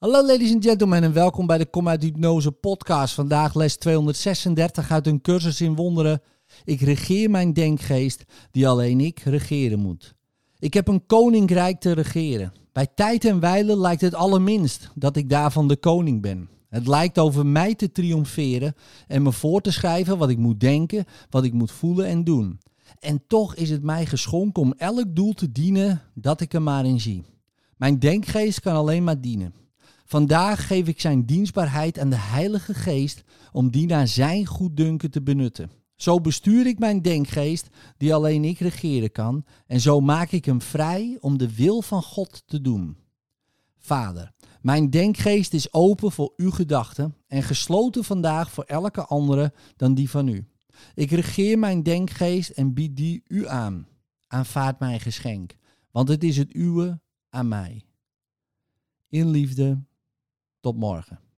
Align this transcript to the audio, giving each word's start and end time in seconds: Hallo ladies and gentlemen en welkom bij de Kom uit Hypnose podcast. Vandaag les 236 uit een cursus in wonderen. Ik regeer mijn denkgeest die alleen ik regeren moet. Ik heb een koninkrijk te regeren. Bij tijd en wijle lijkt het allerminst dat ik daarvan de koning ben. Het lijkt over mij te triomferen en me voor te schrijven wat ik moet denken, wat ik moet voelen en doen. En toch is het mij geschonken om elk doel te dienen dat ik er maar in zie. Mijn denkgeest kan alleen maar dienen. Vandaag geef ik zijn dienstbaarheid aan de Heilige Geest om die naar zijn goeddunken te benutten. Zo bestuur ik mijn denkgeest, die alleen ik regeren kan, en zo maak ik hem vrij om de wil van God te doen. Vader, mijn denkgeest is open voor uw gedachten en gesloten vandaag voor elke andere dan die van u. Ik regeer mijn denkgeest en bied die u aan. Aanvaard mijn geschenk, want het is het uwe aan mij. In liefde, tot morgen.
Hallo 0.00 0.26
ladies 0.26 0.52
and 0.52 0.64
gentlemen 0.64 1.02
en 1.02 1.12
welkom 1.12 1.46
bij 1.46 1.58
de 1.58 1.66
Kom 1.66 1.88
uit 1.88 2.02
Hypnose 2.02 2.52
podcast. 2.52 3.14
Vandaag 3.14 3.54
les 3.54 3.76
236 3.76 4.90
uit 4.90 5.06
een 5.06 5.20
cursus 5.20 5.60
in 5.60 5.74
wonderen. 5.74 6.22
Ik 6.64 6.80
regeer 6.80 7.30
mijn 7.30 7.52
denkgeest 7.52 8.24
die 8.50 8.68
alleen 8.68 9.00
ik 9.00 9.18
regeren 9.18 9.78
moet. 9.78 10.14
Ik 10.58 10.74
heb 10.74 10.88
een 10.88 11.06
koninkrijk 11.06 11.80
te 11.80 11.92
regeren. 11.92 12.52
Bij 12.72 12.86
tijd 12.94 13.24
en 13.24 13.40
wijle 13.40 13.76
lijkt 13.78 14.00
het 14.00 14.14
allerminst 14.14 14.90
dat 14.94 15.16
ik 15.16 15.28
daarvan 15.28 15.68
de 15.68 15.76
koning 15.76 16.22
ben. 16.22 16.48
Het 16.68 16.86
lijkt 16.86 17.18
over 17.18 17.46
mij 17.46 17.74
te 17.74 17.92
triomferen 17.92 18.74
en 19.06 19.22
me 19.22 19.32
voor 19.32 19.60
te 19.60 19.72
schrijven 19.72 20.18
wat 20.18 20.30
ik 20.30 20.38
moet 20.38 20.60
denken, 20.60 21.04
wat 21.30 21.44
ik 21.44 21.52
moet 21.52 21.72
voelen 21.72 22.06
en 22.06 22.24
doen. 22.24 22.60
En 22.98 23.22
toch 23.26 23.54
is 23.54 23.70
het 23.70 23.82
mij 23.82 24.06
geschonken 24.06 24.62
om 24.62 24.74
elk 24.76 25.16
doel 25.16 25.32
te 25.32 25.52
dienen 25.52 26.02
dat 26.14 26.40
ik 26.40 26.54
er 26.54 26.62
maar 26.62 26.84
in 26.84 27.00
zie. 27.00 27.24
Mijn 27.76 27.98
denkgeest 27.98 28.60
kan 28.60 28.74
alleen 28.74 29.04
maar 29.04 29.20
dienen. 29.20 29.60
Vandaag 30.10 30.66
geef 30.66 30.88
ik 30.88 31.00
zijn 31.00 31.26
dienstbaarheid 31.26 31.98
aan 31.98 32.10
de 32.10 32.16
Heilige 32.16 32.74
Geest 32.74 33.22
om 33.52 33.70
die 33.70 33.86
naar 33.86 34.08
zijn 34.08 34.46
goeddunken 34.46 35.10
te 35.10 35.22
benutten. 35.22 35.70
Zo 35.96 36.20
bestuur 36.20 36.66
ik 36.66 36.78
mijn 36.78 37.02
denkgeest, 37.02 37.68
die 37.96 38.14
alleen 38.14 38.44
ik 38.44 38.58
regeren 38.58 39.12
kan, 39.12 39.44
en 39.66 39.80
zo 39.80 40.00
maak 40.00 40.30
ik 40.30 40.44
hem 40.44 40.62
vrij 40.62 41.18
om 41.20 41.38
de 41.38 41.54
wil 41.54 41.82
van 41.82 42.02
God 42.02 42.42
te 42.46 42.60
doen. 42.60 42.96
Vader, 43.78 44.32
mijn 44.60 44.90
denkgeest 44.90 45.54
is 45.54 45.72
open 45.72 46.12
voor 46.12 46.32
uw 46.36 46.50
gedachten 46.50 47.14
en 47.26 47.42
gesloten 47.42 48.04
vandaag 48.04 48.50
voor 48.50 48.64
elke 48.64 49.04
andere 49.04 49.52
dan 49.76 49.94
die 49.94 50.10
van 50.10 50.28
u. 50.28 50.48
Ik 50.94 51.10
regeer 51.10 51.58
mijn 51.58 51.82
denkgeest 51.82 52.50
en 52.50 52.74
bied 52.74 52.96
die 52.96 53.22
u 53.26 53.48
aan. 53.48 53.86
Aanvaard 54.26 54.78
mijn 54.78 55.00
geschenk, 55.00 55.56
want 55.90 56.08
het 56.08 56.24
is 56.24 56.36
het 56.36 56.54
uwe 56.54 57.00
aan 57.28 57.48
mij. 57.48 57.84
In 59.08 59.30
liefde, 59.30 59.88
tot 60.60 60.76
morgen. 60.76 61.29